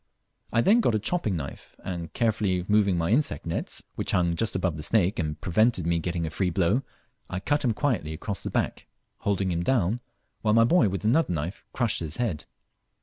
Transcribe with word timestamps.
I 0.51 0.61
them 0.61 0.81
got 0.81 0.95
a 0.95 0.99
chopping 0.99 1.35
knife, 1.35 1.75
and 1.83 2.11
carefully 2.11 2.65
moving 2.67 2.97
my 2.97 3.11
insect 3.11 3.45
nets, 3.45 3.83
which 3.93 4.13
hung 4.13 4.35
just 4.35 4.57
over 4.57 4.75
the 4.75 4.81
snake 4.81 5.19
and 5.19 5.39
prevented 5.39 5.85
me 5.85 5.99
getting 5.99 6.25
a 6.25 6.31
free 6.31 6.49
blow, 6.49 6.81
I 7.29 7.39
cut 7.39 7.63
him 7.63 7.73
quietly 7.73 8.11
across 8.13 8.41
the 8.41 8.49
back, 8.49 8.87
holding 9.19 9.51
him 9.51 9.61
down 9.61 9.99
while 10.41 10.55
my 10.55 10.63
boy 10.63 10.89
with 10.89 11.05
another 11.05 11.31
knife 11.33 11.63
crushed 11.71 11.99
his 11.99 12.17
head. 12.17 12.45